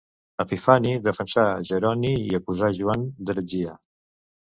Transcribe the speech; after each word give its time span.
Epifani 0.43 0.93
defensà 1.09 1.45
Jeroni 1.73 2.17
i 2.33 2.35
acusà 2.41 2.73
Joan 2.81 3.09
d'heretgia. 3.21 3.81